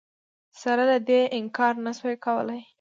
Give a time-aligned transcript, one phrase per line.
[0.61, 2.61] سره له دې انکار نه شو کولای